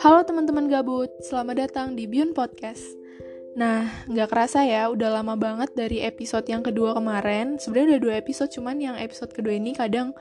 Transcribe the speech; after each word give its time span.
Halo 0.00 0.24
teman-teman 0.24 0.72
gabut, 0.72 1.12
selamat 1.20 1.68
datang 1.68 1.92
di 1.92 2.08
Bion 2.08 2.32
Podcast. 2.32 2.80
Nah, 3.60 3.84
nggak 4.08 4.32
kerasa 4.32 4.64
ya, 4.64 4.88
udah 4.88 5.20
lama 5.20 5.36
banget 5.36 5.76
dari 5.76 6.00
episode 6.00 6.48
yang 6.48 6.64
kedua 6.64 6.96
kemarin. 6.96 7.60
Sebenarnya 7.60 8.00
udah 8.00 8.02
dua 8.08 8.14
episode, 8.16 8.48
cuman 8.56 8.80
yang 8.80 8.96
episode 8.96 9.36
kedua 9.36 9.52
ini 9.52 9.76
kadang 9.76 10.16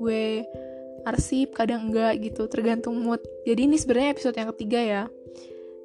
gue 0.00 0.48
arsip, 1.04 1.52
kadang 1.52 1.92
enggak 1.92 2.24
gitu, 2.24 2.48
tergantung 2.48 2.96
mood. 3.04 3.20
Jadi 3.44 3.68
ini 3.68 3.76
sebenarnya 3.76 4.16
episode 4.16 4.40
yang 4.40 4.48
ketiga 4.56 4.80
ya. 4.80 5.02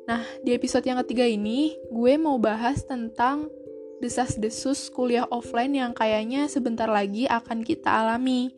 Nah, 0.08 0.24
di 0.48 0.56
episode 0.56 0.88
yang 0.88 1.04
ketiga 1.04 1.28
ini, 1.28 1.76
gue 1.92 2.16
mau 2.16 2.40
bahas 2.40 2.88
tentang 2.88 3.52
desas-desus 4.00 4.88
kuliah 4.88 5.28
offline 5.28 5.76
yang 5.76 5.92
kayaknya 5.92 6.48
sebentar 6.48 6.88
lagi 6.88 7.28
akan 7.28 7.68
kita 7.68 8.00
alami. 8.00 8.56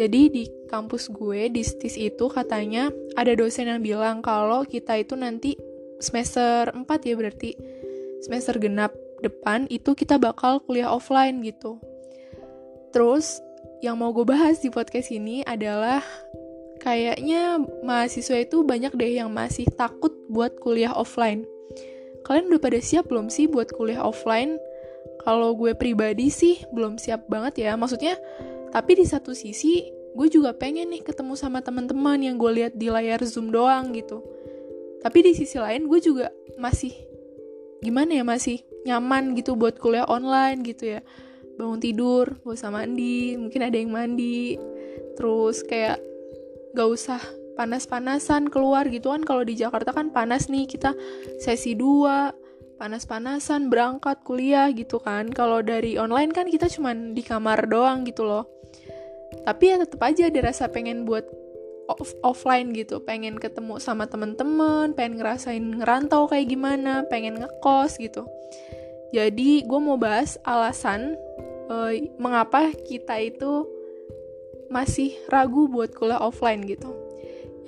Jadi 0.00 0.32
di 0.32 0.44
kampus 0.72 1.12
gue 1.12 1.52
di 1.52 1.60
STIS 1.60 2.00
itu 2.00 2.24
katanya 2.32 2.88
ada 3.12 3.36
dosen 3.36 3.68
yang 3.68 3.84
bilang 3.84 4.24
kalau 4.24 4.64
kita 4.64 4.96
itu 4.96 5.12
nanti 5.12 5.52
semester 6.00 6.72
4 6.72 6.88
ya 7.04 7.14
berarti 7.14 7.50
semester 8.24 8.56
genap 8.56 8.96
depan 9.20 9.68
itu 9.68 9.92
kita 9.92 10.16
bakal 10.16 10.64
kuliah 10.64 10.88
offline 10.88 11.44
gitu. 11.44 11.76
Terus 12.90 13.38
yang 13.84 14.00
mau 14.00 14.10
gue 14.16 14.24
bahas 14.24 14.64
di 14.64 14.72
podcast 14.72 15.12
ini 15.12 15.44
adalah 15.44 16.00
kayaknya 16.82 17.62
mahasiswa 17.86 18.42
itu 18.42 18.66
banyak 18.66 18.96
deh 18.98 19.22
yang 19.22 19.30
masih 19.30 19.68
takut 19.78 20.10
buat 20.32 20.56
kuliah 20.58 20.90
offline. 20.90 21.46
Kalian 22.26 22.50
udah 22.50 22.62
pada 22.62 22.78
siap 22.82 23.10
belum 23.10 23.30
sih 23.30 23.50
buat 23.50 23.70
kuliah 23.74 24.02
offline? 24.02 24.58
Kalau 25.22 25.54
gue 25.54 25.74
pribadi 25.74 26.30
sih 26.30 26.62
belum 26.74 26.98
siap 26.98 27.30
banget 27.30 27.62
ya. 27.62 27.78
Maksudnya 27.78 28.18
tapi 28.72 28.96
di 28.96 29.04
satu 29.04 29.36
sisi, 29.36 29.84
gue 30.16 30.28
juga 30.32 30.56
pengen 30.56 30.88
nih 30.88 31.04
ketemu 31.04 31.36
sama 31.36 31.60
teman-teman 31.60 32.16
yang 32.24 32.40
gue 32.40 32.50
lihat 32.50 32.72
di 32.72 32.88
layar 32.88 33.20
Zoom 33.28 33.52
doang 33.52 33.92
gitu. 33.92 34.24
Tapi 35.04 35.18
di 35.20 35.32
sisi 35.36 35.60
lain 35.60 35.86
gue 35.86 36.00
juga 36.00 36.32
masih 36.56 36.96
gimana 37.84 38.16
ya 38.16 38.24
masih 38.24 38.64
nyaman 38.88 39.36
gitu 39.36 39.54
buat 39.54 39.76
kuliah 39.76 40.08
online 40.08 40.64
gitu 40.64 40.96
ya. 40.96 41.00
Bangun 41.60 41.84
tidur, 41.84 42.40
gak 42.40 42.56
usah 42.56 42.72
mandi, 42.72 43.36
mungkin 43.36 43.60
ada 43.60 43.76
yang 43.76 43.92
mandi. 43.92 44.56
Terus 45.20 45.60
kayak 45.68 46.00
gak 46.72 46.88
usah 46.88 47.20
panas-panasan 47.52 48.48
keluar 48.48 48.88
gitu 48.88 49.12
kan 49.12 49.20
kalau 49.20 49.44
di 49.44 49.52
Jakarta 49.52 49.92
kan 49.92 50.08
panas 50.08 50.48
nih 50.48 50.64
kita 50.64 50.96
sesi 51.36 51.76
2 51.76 52.80
panas-panasan 52.80 53.68
berangkat 53.68 54.24
kuliah 54.24 54.72
gitu 54.72 54.96
kan 54.96 55.28
kalau 55.28 55.60
dari 55.60 56.00
online 56.00 56.32
kan 56.32 56.48
kita 56.48 56.66
cuman 56.72 57.12
di 57.12 57.20
kamar 57.20 57.68
doang 57.68 58.08
gitu 58.08 58.24
loh 58.24 58.48
tapi 59.42 59.72
ya 59.72 59.76
tetap 59.80 60.00
aja 60.04 60.28
ada 60.28 60.40
rasa 60.44 60.68
pengen 60.68 61.08
buat 61.08 61.24
off 61.90 62.14
offline 62.22 62.72
gitu. 62.72 63.02
Pengen 63.02 63.36
ketemu 63.36 63.82
sama 63.82 64.06
temen-temen 64.06 64.94
pengen 64.94 65.18
ngerasain 65.20 65.82
ngerantau 65.82 66.30
kayak 66.30 66.48
gimana 66.48 67.04
pengen 67.08 67.40
ngekos 67.40 67.98
gitu. 67.98 68.24
Jadi 69.12 69.66
gue 69.68 69.80
mau 69.80 70.00
bahas 70.00 70.40
alasan 70.46 71.16
uh, 71.68 71.92
mengapa 72.16 72.72
kita 72.88 73.20
itu 73.20 73.68
masih 74.72 75.12
ragu 75.28 75.68
buat 75.68 75.92
kuliah 75.92 76.22
offline 76.22 76.64
gitu. 76.64 76.96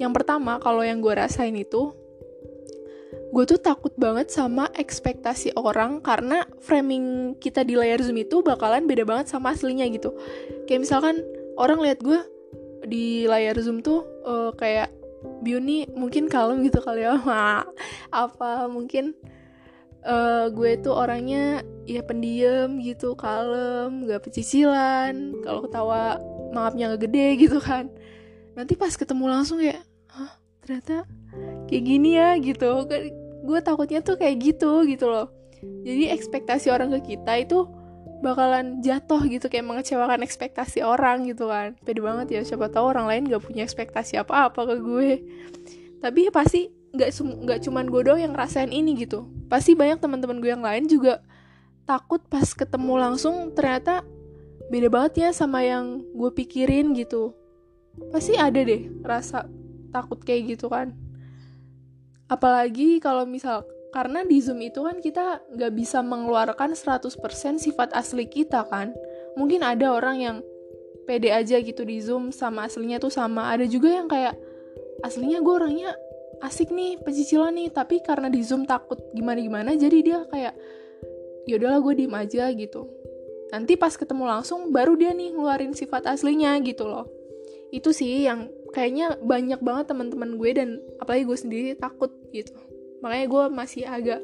Yang 0.01 0.23
pertama 0.23 0.57
kalau 0.57 0.81
yang 0.81 1.05
gue 1.05 1.13
rasain 1.13 1.55
itu 1.55 1.93
gue 3.35 3.45
tuh 3.51 3.59
takut 3.59 3.91
banget 3.99 4.31
sama 4.31 4.71
ekspektasi 4.79 5.59
orang 5.59 5.99
karena 5.99 6.47
framing 6.63 7.35
kita 7.43 7.67
di 7.67 7.75
layar 7.75 7.99
zoom 7.99 8.23
itu 8.23 8.47
bakalan 8.47 8.87
beda 8.87 9.03
banget 9.03 9.27
sama 9.29 9.53
aslinya 9.53 9.85
gitu. 9.91 10.15
Kayak 10.65 10.87
misalkan 10.87 11.21
orang 11.59 11.79
lihat 11.83 11.99
gue 12.03 12.21
di 12.85 13.25
layar 13.25 13.57
zoom 13.61 13.81
tuh 13.81 14.05
uh, 14.25 14.53
kayak 14.55 14.93
Biuni 15.41 15.89
mungkin 15.97 16.29
kalem 16.29 16.61
gitu 16.69 16.85
kali 16.85 17.05
ya. 17.05 17.17
Apa 18.13 18.69
mungkin 18.69 19.17
uh, 20.05 20.53
gue 20.53 20.77
tuh 20.85 20.93
orangnya 20.93 21.65
ya 21.89 22.05
pendiam 22.05 22.77
gitu 22.81 23.17
kalem 23.17 24.05
gak 24.05 24.25
pecicilan 24.29 25.33
kalau 25.45 25.65
ketawa 25.65 26.21
maafnya 26.53 26.93
gak 26.93 27.09
gede 27.09 27.29
gitu 27.41 27.59
kan. 27.61 27.89
Nanti 28.53 28.77
pas 28.77 28.93
ketemu 28.93 29.25
langsung 29.33 29.59
ya 29.65 29.81
Hah, 30.13 30.39
ternyata 30.63 31.09
kayak 31.73 31.85
gini 31.89 32.21
ya 32.21 32.37
gitu. 32.37 32.85
Gue 33.45 33.59
takutnya 33.65 34.05
tuh 34.05 34.21
kayak 34.21 34.37
gitu 34.45 34.85
gitu 34.85 35.09
loh. 35.09 35.33
Jadi 35.65 36.13
ekspektasi 36.13 36.69
orang 36.69 36.93
ke 37.01 37.17
kita 37.17 37.41
itu 37.41 37.65
bakalan 38.25 38.81
jatuh 38.81 39.21
gitu 39.29 39.53
kayak 39.53 39.69
mengecewakan 39.69 40.25
ekspektasi 40.25 40.81
orang 40.81 41.29
gitu 41.29 41.53
kan. 41.53 41.77
Pede 41.85 42.01
banget 42.01 42.27
ya 42.33 42.41
siapa 42.41 42.73
tahu 42.73 42.97
orang 42.97 43.05
lain 43.05 43.29
gak 43.29 43.45
punya 43.45 43.69
ekspektasi 43.69 44.17
apa-apa 44.17 44.65
ke 44.65 44.77
gue. 44.81 45.13
Tapi 46.01 46.33
pasti 46.33 46.73
nggak 46.95 47.11
nggak 47.45 47.59
cuman 47.69 47.85
gue 47.93 48.01
doang 48.01 48.21
yang 48.25 48.33
ngerasain 48.33 48.73
ini 48.73 48.97
gitu. 48.97 49.29
Pasti 49.53 49.77
banyak 49.77 50.01
teman-teman 50.01 50.41
gue 50.41 50.51
yang 50.51 50.65
lain 50.65 50.89
juga 50.89 51.21
takut 51.85 52.25
pas 52.25 52.49
ketemu 52.49 52.97
langsung 52.97 53.53
ternyata 53.53 54.01
beda 54.73 54.89
banget 54.89 55.13
ya 55.21 55.29
sama 55.37 55.61
yang 55.61 56.01
gue 56.17 56.31
pikirin 56.33 56.97
gitu. 56.97 57.37
Pasti 58.09 58.41
ada 58.41 58.57
deh 58.57 58.89
rasa 59.05 59.45
takut 59.93 60.17
kayak 60.25 60.57
gitu 60.57 60.73
kan. 60.73 60.97
Apalagi 62.25 63.05
kalau 63.05 63.29
misal 63.29 63.69
karena 63.95 64.27
di 64.27 64.43
Zoom 64.43 64.59
itu 64.59 64.83
kan 64.83 64.99
kita 64.99 65.47
nggak 65.55 65.73
bisa 65.79 66.03
mengeluarkan 66.03 66.75
100% 66.75 67.15
sifat 67.63 67.95
asli 67.95 68.27
kita 68.27 68.67
kan. 68.67 68.91
Mungkin 69.39 69.63
ada 69.63 69.95
orang 69.95 70.19
yang 70.19 70.37
pede 71.07 71.31
aja 71.31 71.63
gitu 71.63 71.87
di 71.87 72.03
Zoom 72.03 72.35
sama 72.35 72.67
aslinya 72.67 72.99
tuh 72.99 73.15
sama. 73.15 73.55
Ada 73.55 73.71
juga 73.71 73.95
yang 73.95 74.11
kayak 74.11 74.35
aslinya 75.07 75.39
gue 75.39 75.55
orangnya 75.55 75.95
asik 76.43 76.75
nih, 76.75 76.99
pecicilan 77.07 77.55
nih, 77.55 77.71
tapi 77.71 78.03
karena 78.03 78.27
di 78.27 78.43
Zoom 78.43 78.67
takut 78.67 78.99
gimana-gimana 79.15 79.79
jadi 79.79 79.99
dia 80.03 80.19
kayak 80.27 80.59
ya 81.47 81.55
udahlah 81.55 81.79
gue 81.79 81.95
diem 82.03 82.15
aja 82.19 82.51
gitu. 82.51 82.91
Nanti 83.55 83.79
pas 83.79 83.95
ketemu 83.95 84.27
langsung 84.27 84.75
baru 84.75 84.99
dia 84.99 85.15
nih 85.15 85.39
ngeluarin 85.39 85.71
sifat 85.71 86.11
aslinya 86.11 86.59
gitu 86.67 86.91
loh. 86.91 87.07
Itu 87.71 87.95
sih 87.95 88.27
yang 88.27 88.51
kayaknya 88.75 89.23
banyak 89.23 89.63
banget 89.63 89.95
teman-teman 89.95 90.35
gue 90.35 90.51
dan 90.51 90.83
apalagi 90.99 91.23
gue 91.31 91.39
sendiri 91.39 91.71
takut 91.79 92.11
gitu 92.35 92.59
makanya 93.01 93.27
gue 93.31 93.45
masih 93.51 93.83
agak 93.89 94.21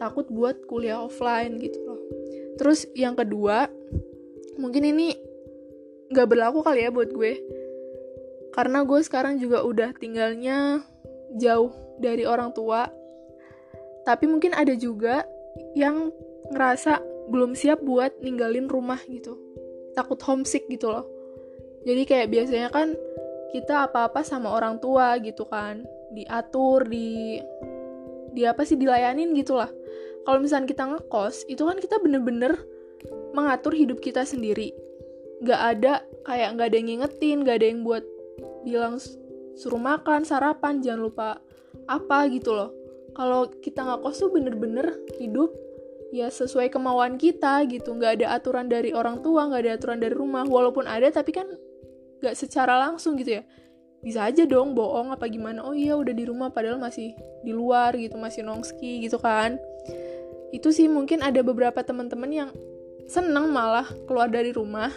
takut 0.00 0.26
buat 0.32 0.64
kuliah 0.64 1.00
offline 1.00 1.60
gitu 1.60 1.78
loh. 1.84 2.00
Terus 2.56 2.88
yang 2.96 3.16
kedua 3.16 3.68
mungkin 4.60 4.84
ini 4.84 5.16
nggak 6.10 6.28
berlaku 6.28 6.60
kali 6.60 6.84
ya 6.84 6.90
buat 6.90 7.10
gue. 7.12 7.32
Karena 8.50 8.82
gue 8.82 9.00
sekarang 9.00 9.38
juga 9.38 9.62
udah 9.62 9.94
tinggalnya 9.94 10.82
jauh 11.38 11.70
dari 12.02 12.26
orang 12.26 12.50
tua. 12.50 12.90
Tapi 14.02 14.24
mungkin 14.26 14.56
ada 14.56 14.74
juga 14.74 15.22
yang 15.78 16.10
ngerasa 16.50 16.98
belum 17.30 17.54
siap 17.54 17.78
buat 17.86 18.18
ninggalin 18.18 18.66
rumah 18.66 18.98
gitu. 19.06 19.38
Takut 19.94 20.18
homesick 20.26 20.66
gitu 20.66 20.90
loh. 20.90 21.06
Jadi 21.86 22.02
kayak 22.04 22.28
biasanya 22.28 22.68
kan 22.74 22.98
kita 23.54 23.86
apa-apa 23.86 24.26
sama 24.26 24.50
orang 24.50 24.82
tua 24.82 25.14
gitu 25.22 25.46
kan. 25.46 25.86
Diatur 26.10 26.90
di 26.90 27.38
dia 28.34 28.54
apa 28.54 28.62
sih 28.66 28.78
dilayanin 28.78 29.34
gitulah. 29.34 29.70
Kalau 30.26 30.38
misalnya 30.38 30.68
kita 30.68 30.84
ngekos 30.86 31.48
itu 31.48 31.62
kan 31.64 31.80
kita 31.80 31.96
bener-bener 31.98 32.54
mengatur 33.32 33.72
hidup 33.72 33.98
kita 34.04 34.22
sendiri. 34.26 34.74
Gak 35.40 35.60
ada 35.60 36.04
kayak 36.28 36.60
gak 36.60 36.66
ada 36.70 36.76
yang 36.76 36.88
ngingetin 36.88 37.38
gak 37.42 37.56
ada 37.62 37.66
yang 37.72 37.80
buat 37.80 38.04
bilang 38.62 39.00
suruh 39.56 39.80
makan 39.80 40.22
sarapan 40.28 40.84
jangan 40.84 41.00
lupa 41.08 41.28
apa 41.88 42.28
gitu 42.28 42.52
loh. 42.52 42.70
Kalau 43.16 43.50
kita 43.60 43.82
ngekos 43.82 44.16
tuh 44.22 44.30
bener-bener 44.30 44.94
hidup 45.18 45.50
ya 46.14 46.30
sesuai 46.30 46.70
kemauan 46.70 47.16
kita 47.16 47.64
gitu. 47.66 47.96
Nggak 47.96 48.22
ada 48.22 48.38
aturan 48.38 48.66
dari 48.70 48.94
orang 48.94 49.24
tua 49.24 49.50
nggak 49.50 49.62
ada 49.66 49.72
aturan 49.80 49.98
dari 49.98 50.14
rumah. 50.14 50.46
Walaupun 50.46 50.86
ada 50.86 51.08
tapi 51.10 51.34
kan 51.34 51.48
nggak 52.20 52.36
secara 52.36 52.76
langsung 52.76 53.16
gitu 53.16 53.40
ya 53.40 53.42
bisa 54.00 54.24
aja 54.24 54.48
dong 54.48 54.72
bohong 54.72 55.12
apa 55.12 55.28
gimana. 55.28 55.60
Oh 55.64 55.76
iya 55.76 55.96
udah 55.96 56.12
di 56.12 56.24
rumah 56.24 56.48
padahal 56.48 56.80
masih 56.80 57.12
di 57.44 57.52
luar 57.52 57.96
gitu 57.96 58.16
masih 58.16 58.44
nongski 58.44 59.04
gitu 59.04 59.20
kan. 59.20 59.60
Itu 60.50 60.72
sih 60.74 60.88
mungkin 60.90 61.20
ada 61.20 61.44
beberapa 61.44 61.84
teman-teman 61.84 62.30
yang 62.32 62.50
seneng 63.06 63.52
malah 63.52 63.86
keluar 64.08 64.32
dari 64.32 64.50
rumah 64.50 64.90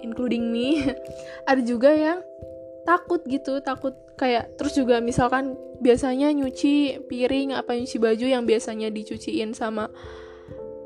including 0.00 0.48
me. 0.48 0.94
Ada 1.50 1.62
juga 1.62 1.90
yang 1.90 2.22
takut 2.86 3.20
gitu 3.28 3.60
takut 3.60 3.92
kayak 4.16 4.56
terus 4.56 4.72
juga 4.72 4.96
misalkan 5.04 5.52
biasanya 5.84 6.32
nyuci 6.32 7.04
piring 7.04 7.52
apa 7.52 7.76
nyuci 7.76 8.00
baju 8.00 8.26
yang 8.26 8.48
biasanya 8.48 8.88
dicuciin 8.88 9.52
sama 9.52 9.92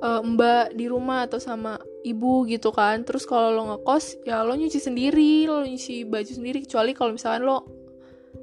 uh, 0.03 0.21
mbak 0.21 0.75
di 0.75 0.91
rumah 0.91 1.31
atau 1.31 1.39
sama 1.39 1.79
ibu 2.03 2.45
gitu 2.51 2.75
kan. 2.75 3.07
Terus 3.07 3.25
kalau 3.25 3.55
lo 3.55 3.63
ngekos 3.73 4.27
ya 4.27 4.43
lo 4.43 4.59
nyuci 4.59 4.83
sendiri 4.83 5.47
lo 5.47 5.63
nyuci 5.63 6.05
baju 6.05 6.33
sendiri. 6.35 6.67
Kecuali 6.67 6.93
kalau 6.93 7.15
misalkan 7.15 7.47
lo 7.47 7.57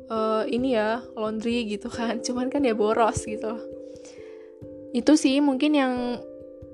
uh, 0.09 0.47
ini 0.47 0.73
ya 0.73 1.03
laundry 1.13 1.67
gitu 1.67 1.91
kan. 1.91 2.17
Cuman 2.25 2.47
kan 2.47 2.63
ya 2.63 2.73
boros 2.73 3.27
gitu 3.27 3.79
itu 4.89 5.13
sih 5.13 5.37
mungkin 5.37 5.77
yang 5.77 6.17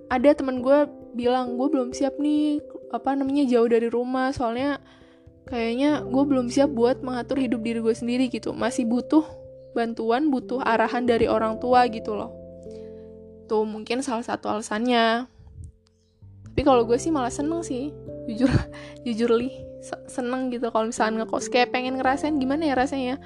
ada 0.07 0.31
temen 0.31 0.63
gue 0.63 0.87
bilang 1.19 1.59
gue 1.59 1.67
belum 1.67 1.91
siap 1.91 2.15
nih 2.15 2.63
apa 2.95 3.11
namanya 3.17 3.43
jauh 3.43 3.67
dari 3.67 3.91
rumah. 3.91 4.31
Soalnya 4.31 4.79
kayaknya 5.51 5.99
gue 6.05 6.23
belum 6.23 6.47
siap 6.47 6.71
buat 6.71 7.03
mengatur 7.03 7.41
hidup 7.43 7.59
diri 7.59 7.83
gue 7.83 7.95
sendiri 7.95 8.31
gitu. 8.31 8.55
Masih 8.55 8.87
butuh 8.87 9.27
bantuan 9.75 10.31
butuh 10.31 10.63
arahan 10.63 11.03
dari 11.03 11.27
orang 11.27 11.59
tua 11.59 11.83
gitu 11.91 12.15
loh 12.15 12.44
tuh 13.45 13.63
mungkin 13.63 14.01
salah 14.01 14.25
satu 14.25 14.49
alasannya. 14.49 15.29
Tapi 16.51 16.61
kalau 16.63 16.87
gue 16.87 16.97
sih 16.97 17.13
malah 17.13 17.31
seneng 17.31 17.61
sih. 17.61 17.93
Jujur 18.25 18.49
jujur 19.05 19.29
li 19.37 19.53
seneng 20.09 20.49
gitu 20.49 20.73
kalau 20.73 20.89
misalnya 20.89 21.23
ngekos. 21.23 21.47
Kayak 21.53 21.73
pengen 21.73 22.01
ngerasain 22.01 22.37
gimana 22.41 22.65
ya 22.69 22.75
rasanya? 22.75 23.21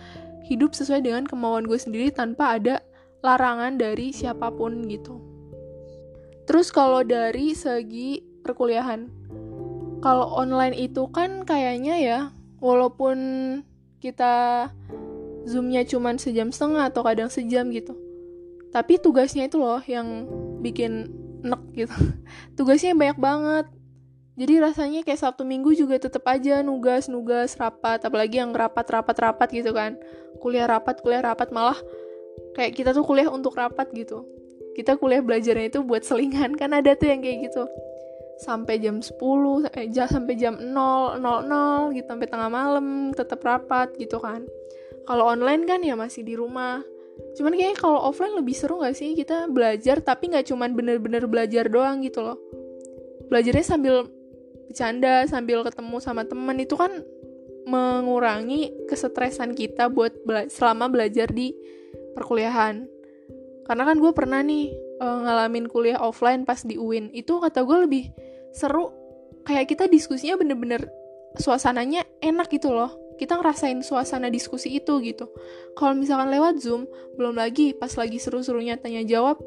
Hidup 0.46 0.76
sesuai 0.76 1.06
dengan 1.06 1.24
kemauan 1.30 1.66
gue 1.66 1.78
sendiri 1.78 2.10
tanpa 2.12 2.58
ada 2.58 2.82
larangan 3.24 3.80
dari 3.80 4.12
siapa 4.12 4.52
pun 4.52 4.88
gitu. 4.88 5.22
Terus 6.50 6.74
kalau 6.74 7.06
dari 7.06 7.54
segi 7.54 8.26
perkuliahan 8.42 9.06
kalau 10.00 10.32
online 10.32 10.74
itu 10.74 11.06
kan 11.12 11.44
kayaknya 11.44 11.96
ya 12.00 12.20
walaupun 12.64 13.18
kita 14.00 14.68
zoomnya 15.44 15.84
cuma 15.84 16.16
sejam 16.16 16.50
setengah 16.50 16.88
atau 16.88 17.04
kadang 17.04 17.28
sejam 17.28 17.68
gitu 17.70 18.09
tapi 18.70 19.02
tugasnya 19.02 19.50
itu 19.50 19.58
loh 19.58 19.82
yang 19.90 20.30
bikin 20.62 21.10
nek 21.42 21.62
gitu. 21.74 21.96
Tugasnya 22.58 22.94
banyak 22.94 23.20
banget. 23.20 23.66
Jadi 24.40 24.54
rasanya 24.64 25.02
kayak 25.04 25.20
Sabtu 25.20 25.44
Minggu 25.44 25.76
juga 25.76 26.00
tetap 26.00 26.24
aja 26.30 26.64
nugas 26.64 27.12
nugas 27.12 27.60
rapat. 27.60 28.00
Apalagi 28.08 28.40
yang 28.40 28.56
rapat 28.56 28.88
rapat 28.88 29.18
rapat 29.20 29.50
gitu 29.52 29.76
kan. 29.76 30.00
Kuliah 30.40 30.70
rapat 30.70 31.04
kuliah 31.04 31.26
rapat. 31.26 31.52
Malah 31.52 31.76
kayak 32.56 32.72
kita 32.78 32.96
tuh 32.96 33.04
kuliah 33.04 33.28
untuk 33.28 33.58
rapat 33.60 33.92
gitu. 33.92 34.24
Kita 34.78 34.96
kuliah 34.96 35.20
belajarnya 35.20 35.76
itu 35.76 35.80
buat 35.84 36.08
selingan. 36.08 36.56
Kan 36.56 36.72
ada 36.72 36.96
tuh 36.96 37.12
yang 37.12 37.20
kayak 37.20 37.52
gitu. 37.52 37.68
Sampai 38.40 38.80
jam 38.80 39.04
10 39.04 39.20
eh, 39.76 39.92
sampai 39.92 40.40
jam 40.40 40.56
0 40.56 41.20
00 41.20 41.98
gitu. 42.00 42.08
Sampai 42.08 42.28
tengah 42.32 42.48
malam 42.48 43.12
tetap 43.12 43.44
rapat 43.44 43.92
gitu 44.00 44.24
kan. 44.24 44.48
Kalau 45.04 45.28
online 45.28 45.68
kan 45.68 45.84
ya 45.84 46.00
masih 46.00 46.24
di 46.24 46.40
rumah 46.40 46.80
cuman 47.38 47.56
kayaknya 47.56 47.78
kalau 47.80 48.00
offline 48.10 48.36
lebih 48.36 48.56
seru 48.58 48.82
gak 48.84 48.98
sih 48.98 49.16
kita 49.16 49.48
belajar 49.48 50.04
tapi 50.04 50.34
nggak 50.34 50.50
cuman 50.52 50.76
bener-bener 50.76 51.24
belajar 51.30 51.68
doang 51.70 52.04
gitu 52.04 52.26
loh. 52.26 52.38
Belajarnya 53.30 53.66
sambil 53.66 54.10
bercanda 54.70 55.26
sambil 55.26 55.66
ketemu 55.66 55.98
sama 56.02 56.26
temen 56.26 56.58
itu 56.62 56.78
kan 56.78 56.92
mengurangi 57.70 58.74
kesetresan 58.90 59.54
kita 59.54 59.90
buat 59.90 60.14
bela 60.26 60.50
selama 60.50 60.90
belajar 60.90 61.30
di 61.30 61.54
perkuliahan. 62.18 62.86
Karena 63.66 63.84
kan 63.86 63.98
gue 64.02 64.12
pernah 64.14 64.42
nih 64.42 64.74
uh, 65.00 65.18
ngalamin 65.26 65.66
kuliah 65.70 65.98
offline 66.02 66.44
pas 66.44 66.62
di 66.62 66.76
UIN 66.76 67.10
itu 67.16 67.40
kata 67.40 67.64
gue 67.64 67.78
lebih 67.86 68.04
seru 68.54 68.92
kayak 69.46 69.70
kita 69.70 69.86
diskusinya 69.86 70.38
bener-bener 70.38 70.90
suasananya 71.38 72.06
enak 72.20 72.50
gitu 72.50 72.74
loh 72.74 73.09
kita 73.20 73.36
ngerasain 73.36 73.84
suasana 73.84 74.32
diskusi 74.32 74.80
itu 74.80 75.04
gitu. 75.04 75.28
Kalau 75.76 75.92
misalkan 75.92 76.32
lewat 76.32 76.64
zoom 76.64 76.88
belum 77.20 77.36
lagi 77.36 77.76
pas 77.76 77.92
lagi 78.00 78.16
seru-serunya 78.16 78.80
tanya 78.80 79.04
jawab 79.04 79.44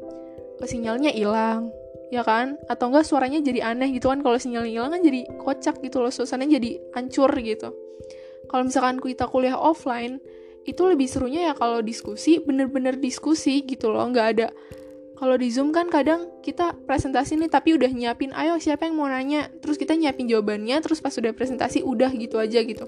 sinyalnya 0.63 1.11
hilang 1.11 1.73
ya 2.13 2.21
kan? 2.21 2.61
Atau 2.69 2.93
enggak 2.93 3.09
suaranya 3.09 3.41
jadi 3.41 3.73
aneh 3.73 3.89
gitu 3.97 4.13
kan 4.13 4.21
kalau 4.21 4.37
sinyalnya 4.37 4.69
hilang 4.69 4.91
kan 4.93 5.01
jadi 5.01 5.25
kocak 5.41 5.81
gitu 5.81 6.05
loh 6.05 6.13
suasananya 6.13 6.61
jadi 6.61 6.71
hancur 6.93 7.33
gitu. 7.41 7.73
Kalau 8.45 8.63
misalkan 8.69 9.01
kita 9.01 9.25
kuliah 9.25 9.57
offline 9.57 10.21
itu 10.63 10.79
lebih 10.85 11.09
serunya 11.09 11.51
ya 11.51 11.53
kalau 11.57 11.81
diskusi 11.83 12.39
bener-bener 12.39 12.95
diskusi 12.95 13.65
gitu 13.65 13.89
loh 13.89 14.05
nggak 14.13 14.27
ada. 14.37 14.47
Kalau 15.17 15.35
di 15.39 15.49
zoom 15.49 15.73
kan 15.73 15.89
kadang 15.89 16.29
kita 16.45 16.77
presentasi 16.85 17.39
nih 17.39 17.49
tapi 17.49 17.73
udah 17.73 17.89
nyiapin 17.89 18.35
ayo 18.37 18.61
siapa 18.61 18.85
yang 18.85 18.95
mau 19.01 19.09
nanya? 19.09 19.49
Terus 19.59 19.81
kita 19.81 19.97
nyiapin 19.97 20.29
jawabannya 20.29 20.77
terus 20.85 21.01
pas 21.01 21.15
udah 21.17 21.33
presentasi 21.33 21.81
udah 21.81 22.13
gitu 22.13 22.37
aja 22.37 22.61
gitu 22.61 22.85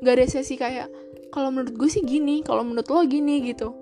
nggak 0.00 0.14
ada 0.16 0.26
sesi 0.26 0.56
kayak 0.56 0.88
kalau 1.30 1.54
menurut 1.54 1.76
gue 1.76 1.88
sih 1.88 2.02
gini 2.02 2.42
kalau 2.42 2.66
menurut 2.66 2.88
lo 2.90 3.04
gini 3.06 3.44
gitu. 3.46 3.72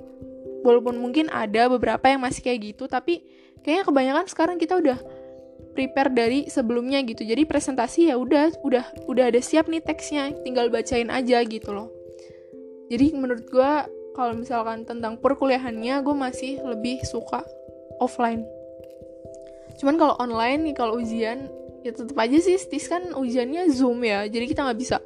Walaupun 0.66 0.98
mungkin 0.98 1.30
ada 1.30 1.70
beberapa 1.70 2.10
yang 2.10 2.20
masih 2.22 2.42
kayak 2.44 2.74
gitu 2.74 2.90
tapi 2.90 3.24
kayaknya 3.62 3.84
kebanyakan 3.88 4.26
sekarang 4.26 4.56
kita 4.58 4.76
udah 4.76 4.98
prepare 5.72 6.10
dari 6.10 6.50
sebelumnya 6.50 6.98
gitu. 7.06 7.22
Jadi 7.22 7.46
presentasi 7.46 8.10
ya 8.10 8.18
udah 8.18 8.58
udah 8.66 8.84
udah 9.06 9.24
ada 9.30 9.38
siap 9.38 9.70
nih 9.70 9.78
teksnya 9.78 10.34
tinggal 10.42 10.68
bacain 10.68 11.08
aja 11.08 11.40
gitu 11.46 11.70
loh. 11.70 11.88
Jadi 12.90 13.14
menurut 13.14 13.46
gue 13.46 13.72
kalau 14.18 14.34
misalkan 14.34 14.82
tentang 14.82 15.22
perkuliahannya 15.22 16.02
gue 16.02 16.14
masih 16.18 16.58
lebih 16.66 16.98
suka 17.06 17.46
offline. 18.02 18.42
Cuman 19.78 19.94
kalau 19.94 20.18
online 20.18 20.66
nih 20.66 20.74
kalau 20.74 20.98
ujian 20.98 21.46
ya 21.86 21.94
tetap 21.94 22.18
aja 22.18 22.38
sih 22.42 22.58
stis 22.58 22.90
kan 22.90 23.14
ujiannya 23.14 23.70
zoom 23.70 24.02
ya. 24.02 24.26
Jadi 24.26 24.50
kita 24.50 24.66
nggak 24.66 24.80
bisa 24.82 24.98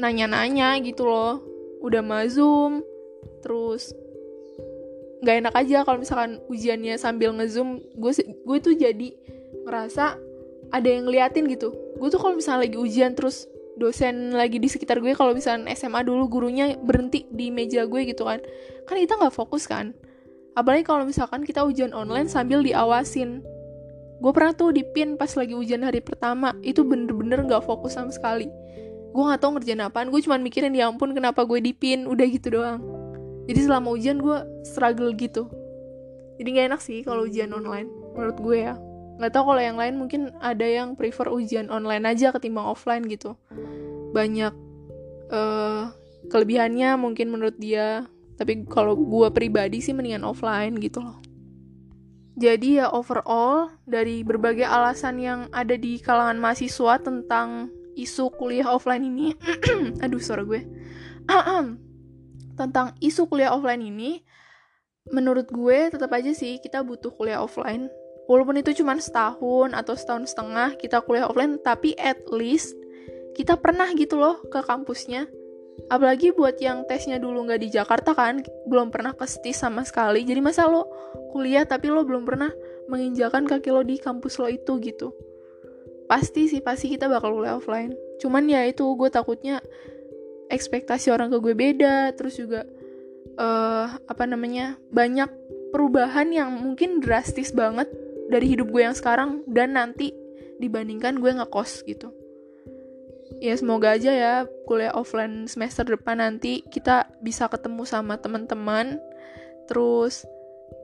nanya-nanya 0.00 0.80
gitu 0.80 1.04
loh. 1.04 1.42
Udah 1.82 2.00
mah 2.00 2.28
zoom 2.30 2.86
terus 3.42 3.90
nggak 5.22 5.36
enak 5.46 5.54
aja 5.54 5.78
kalau 5.86 5.98
misalkan 6.02 6.42
ujiannya 6.50 6.94
sambil 6.98 7.34
ngezoom. 7.34 7.82
Gue 7.98 8.12
gue 8.22 8.58
tuh 8.62 8.74
jadi 8.74 9.08
ngerasa 9.66 10.18
ada 10.72 10.88
yang 10.88 11.06
ngeliatin 11.06 11.46
gitu. 11.50 11.74
Gue 11.98 12.08
tuh 12.10 12.18
kalau 12.18 12.34
misalnya 12.38 12.66
lagi 12.66 12.78
ujian 12.78 13.14
terus 13.14 13.46
dosen 13.72 14.36
lagi 14.36 14.60
di 14.60 14.68
sekitar 14.68 15.00
gue 15.00 15.16
kalau 15.16 15.32
misalnya 15.32 15.72
SMA 15.72 16.04
dulu 16.04 16.28
gurunya 16.28 16.76
berhenti 16.76 17.24
di 17.32 17.48
meja 17.48 17.88
gue 17.88 18.04
gitu 18.04 18.28
kan 18.28 18.36
kan 18.84 18.96
kita 18.98 19.18
nggak 19.18 19.34
fokus 19.34 19.64
kan. 19.70 19.94
Apalagi 20.52 20.84
kalau 20.84 21.08
misalkan 21.08 21.46
kita 21.46 21.64
ujian 21.64 21.96
online 21.96 22.28
sambil 22.28 22.60
diawasin. 22.60 23.40
Gue 24.22 24.30
pernah 24.30 24.54
tuh 24.54 24.70
dipin 24.70 25.18
pas 25.18 25.34
lagi 25.34 25.50
ujian 25.50 25.82
hari 25.82 25.98
pertama 25.98 26.54
itu 26.62 26.86
bener-bener 26.86 27.42
nggak 27.42 27.66
fokus 27.66 27.98
sama 27.98 28.14
sekali 28.14 28.46
gue 29.12 29.22
nggak 29.22 29.40
tahu 29.44 29.50
ngerjain 29.60 29.84
apaan 29.84 30.08
gue 30.08 30.20
cuma 30.24 30.40
mikirin 30.40 30.72
ya 30.72 30.88
ampun 30.88 31.12
kenapa 31.12 31.44
gue 31.44 31.60
dipin? 31.60 32.08
Udah 32.08 32.26
gitu 32.26 32.58
doang. 32.58 32.80
Jadi 33.44 33.60
selama 33.68 33.92
ujian 33.92 34.18
gue 34.18 34.38
struggle 34.64 35.12
gitu. 35.12 35.52
Jadi 36.40 36.48
nggak 36.56 36.66
enak 36.72 36.80
sih 36.80 37.04
kalau 37.04 37.28
ujian 37.28 37.52
online 37.52 37.92
menurut 38.16 38.38
gue 38.40 38.56
ya. 38.64 38.74
Nggak 39.20 39.32
tahu 39.36 39.44
kalau 39.52 39.62
yang 39.62 39.76
lain 39.76 39.94
mungkin 40.00 40.32
ada 40.40 40.64
yang 40.64 40.96
prefer 40.96 41.28
ujian 41.28 41.68
online 41.68 42.08
aja 42.08 42.32
ketimbang 42.32 42.64
offline 42.64 43.04
gitu. 43.04 43.36
Banyak 44.16 44.54
uh, 45.28 45.92
kelebihannya 46.32 46.96
mungkin 46.96 47.28
menurut 47.28 47.60
dia. 47.60 48.08
Tapi 48.40 48.64
kalau 48.66 48.96
gue 48.96 49.28
pribadi 49.30 49.84
sih 49.84 49.92
mendingan 49.92 50.24
offline 50.24 50.80
gitu 50.80 51.04
loh. 51.04 51.20
Jadi 52.32 52.80
ya 52.80 52.88
overall 52.88 53.68
dari 53.84 54.24
berbagai 54.24 54.64
alasan 54.64 55.20
yang 55.20 55.40
ada 55.52 55.76
di 55.76 56.00
kalangan 56.00 56.40
mahasiswa 56.40 56.96
tentang 57.04 57.68
isu 57.98 58.32
kuliah 58.34 58.68
offline 58.72 59.04
ini 59.04 59.36
aduh 60.04 60.20
suara 60.20 60.42
gue 60.42 60.60
tentang 62.56 62.94
isu 63.00 63.28
kuliah 63.28 63.52
offline 63.52 63.82
ini, 63.82 64.20
menurut 65.10 65.48
gue 65.50 65.90
tetap 65.90 66.12
aja 66.14 66.30
sih 66.30 66.60
kita 66.60 66.84
butuh 66.84 67.12
kuliah 67.14 67.40
offline. 67.40 67.88
Walaupun 68.30 68.62
itu 68.62 68.70
cuma 68.80 68.94
setahun 68.96 69.74
atau 69.74 69.98
setahun 69.98 70.30
setengah 70.30 70.78
kita 70.78 71.02
kuliah 71.02 71.26
offline, 71.26 71.58
tapi 71.58 71.96
at 71.98 72.22
least 72.30 72.78
kita 73.34 73.58
pernah 73.58 73.90
gitu 73.96 74.20
loh 74.20 74.38
ke 74.46 74.62
kampusnya. 74.62 75.26
Apalagi 75.88 76.36
buat 76.36 76.60
yang 76.60 76.84
tesnya 76.84 77.16
dulu 77.16 77.48
nggak 77.48 77.60
di 77.64 77.68
Jakarta 77.72 78.12
kan, 78.12 78.44
belum 78.68 78.92
pernah 78.92 79.16
ke 79.16 79.24
STIS 79.24 79.64
sama 79.64 79.82
sekali. 79.82 80.22
Jadi 80.22 80.38
masa 80.38 80.68
lo 80.68 80.86
kuliah 81.32 81.64
tapi 81.64 81.88
lo 81.88 82.04
belum 82.04 82.28
pernah 82.28 82.52
menginjakan 82.92 83.48
kaki 83.48 83.72
lo 83.72 83.82
di 83.82 83.96
kampus 83.98 84.38
lo 84.38 84.46
itu 84.52 84.78
gitu. 84.84 85.16
Pasti 86.12 86.44
sih, 86.44 86.60
pasti 86.60 86.92
kita 86.92 87.08
bakal 87.08 87.32
kuliah 87.32 87.56
offline. 87.56 87.96
Cuman 88.20 88.44
ya 88.44 88.68
itu 88.68 88.84
gue 88.84 89.08
takutnya 89.08 89.64
ekspektasi 90.52 91.08
orang 91.08 91.32
ke 91.32 91.40
gue 91.40 91.54
beda 91.56 92.12
terus 92.12 92.36
juga 92.36 92.68
uh, 93.40 93.88
apa 94.04 94.24
namanya 94.28 94.76
banyak 94.92 95.32
perubahan 95.72 96.28
yang 96.28 96.52
mungkin 96.52 97.00
drastis 97.00 97.56
banget 97.56 97.88
dari 98.28 98.52
hidup 98.52 98.68
gue 98.68 98.84
yang 98.84 98.92
sekarang 98.92 99.40
dan 99.48 99.72
nanti 99.80 100.12
dibandingkan 100.60 101.16
gue 101.18 101.32
ngekos 101.32 101.88
gitu 101.88 102.12
ya 103.40 103.56
semoga 103.56 103.96
aja 103.96 104.12
ya 104.12 104.34
kuliah 104.68 104.92
offline 104.92 105.48
semester 105.48 105.88
depan 105.88 106.20
nanti 106.20 106.60
kita 106.68 107.08
bisa 107.24 107.48
ketemu 107.48 107.88
sama 107.88 108.20
teman-teman 108.20 109.00
terus 109.66 110.28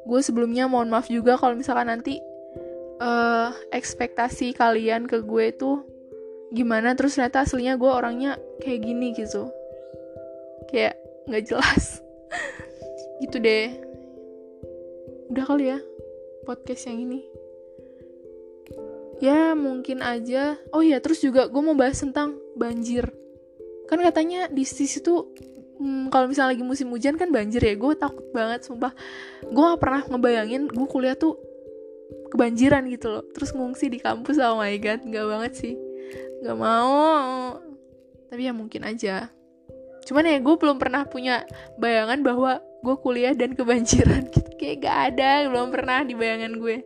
gue 0.08 0.20
sebelumnya 0.24 0.64
mohon 0.66 0.88
maaf 0.88 1.12
juga 1.12 1.36
kalau 1.36 1.54
misalkan 1.54 1.92
nanti 1.92 2.18
uh, 2.98 3.50
ekspektasi 3.70 4.54
kalian 4.54 5.06
ke 5.06 5.22
gue 5.22 5.54
tuh 5.54 5.82
gimana? 6.52 6.94
Terus 6.94 7.16
ternyata 7.16 7.46
aslinya 7.46 7.78
gue 7.78 7.90
orangnya 7.90 8.36
kayak 8.62 8.80
gini 8.84 9.14
gitu. 9.16 9.50
Kayak 10.68 10.98
nggak 11.26 11.44
jelas. 11.48 11.84
Gitu 13.22 13.42
deh. 13.42 13.74
Udah 15.26 15.42
kali 15.42 15.74
ya 15.74 15.78
podcast 16.46 16.88
yang 16.88 17.02
ini. 17.04 17.20
Ya 19.18 19.52
mungkin 19.52 20.00
aja. 20.00 20.56
Oh 20.72 20.80
iya 20.80 21.02
terus 21.02 21.20
juga 21.20 21.50
gue 21.50 21.60
mau 21.60 21.74
bahas 21.74 21.98
tentang 21.98 22.38
banjir. 22.54 23.10
Kan 23.90 24.00
katanya 24.00 24.46
di 24.48 24.62
sisi 24.62 25.02
tuh 25.02 25.34
hmm, 25.82 26.08
kalau 26.08 26.30
misalnya 26.30 26.54
lagi 26.54 26.64
musim 26.64 26.88
hujan 26.94 27.18
kan 27.18 27.28
banjir 27.34 27.60
ya. 27.60 27.74
Gue 27.74 27.98
takut 27.98 28.24
banget 28.30 28.64
sumpah. 28.64 28.94
Gue 29.44 29.62
gak 29.66 29.82
pernah 29.82 30.00
ngebayangin 30.06 30.70
gue 30.70 30.86
kuliah 30.86 31.18
tuh 31.18 31.47
kebanjiran 32.28 32.84
gitu 32.92 33.08
loh. 33.08 33.24
Terus 33.32 33.50
ngungsi 33.56 33.88
di 33.92 33.98
kampus 33.98 34.38
oh 34.40 34.60
my 34.60 34.76
god 34.80 35.00
nggak 35.04 35.26
banget 35.26 35.52
sih. 35.56 35.74
Nggak 36.44 36.58
mau. 36.58 37.58
Tapi 38.28 38.42
ya 38.44 38.52
mungkin 38.52 38.84
aja. 38.84 39.32
Cuman 40.04 40.24
ya 40.24 40.40
gue 40.40 40.54
belum 40.56 40.76
pernah 40.80 41.04
punya 41.04 41.44
bayangan 41.76 42.20
bahwa 42.24 42.60
gue 42.84 42.96
kuliah 43.00 43.32
dan 43.36 43.52
kebanjiran 43.56 44.28
gitu. 44.34 44.50
Kayak 44.58 44.76
gak 44.84 44.96
ada 45.14 45.30
belum 45.48 45.68
pernah 45.70 46.04
di 46.04 46.14
bayangan 46.16 46.56
gue. 46.56 46.84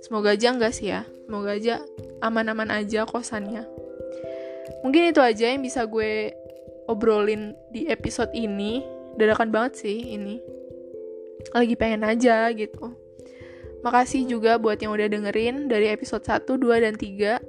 Semoga 0.00 0.34
aja 0.34 0.50
enggak 0.54 0.74
sih 0.74 0.90
ya. 0.90 1.06
Semoga 1.26 1.54
aja 1.54 1.82
aman-aman 2.24 2.70
aja 2.72 3.06
kosannya. 3.06 3.66
Mungkin 4.82 5.12
itu 5.12 5.20
aja 5.20 5.52
yang 5.52 5.60
bisa 5.60 5.84
gue 5.84 6.32
obrolin 6.88 7.54
di 7.70 7.86
episode 7.86 8.32
ini. 8.34 8.82
Dadakan 9.14 9.50
banget 9.52 9.86
sih 9.86 10.16
ini. 10.16 10.40
Lagi 11.54 11.74
pengen 11.76 12.04
aja 12.04 12.52
gitu 12.52 12.99
makasih 13.80 14.28
juga 14.28 14.60
buat 14.60 14.76
yang 14.80 14.92
udah 14.92 15.08
dengerin 15.08 15.68
dari 15.68 15.88
episode 15.92 16.24
1, 16.24 16.44
2, 16.46 16.84
dan 16.84 16.94
3 16.96 17.40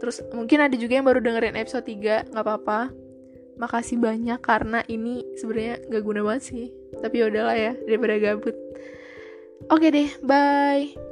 terus 0.00 0.24
mungkin 0.32 0.64
ada 0.64 0.72
juga 0.80 0.96
yang 0.96 1.04
baru 1.04 1.20
dengerin 1.20 1.60
episode 1.60 1.84
3 1.84 2.32
nggak 2.32 2.44
apa-apa. 2.44 2.88
Makasih 3.60 4.00
banyak 4.00 4.40
karena 4.40 4.80
ini 4.88 5.20
sebenarnya 5.36 5.84
gak 5.92 6.00
guna 6.00 6.24
banget 6.24 6.42
sih. 6.48 6.66
Tapi 6.96 7.20
ya 7.20 7.28
udahlah 7.28 7.56
ya 7.60 7.72
daripada 7.84 8.16
gabut. 8.16 8.56
Oke 9.68 9.92
deh 9.92 10.08
bye 10.24 11.09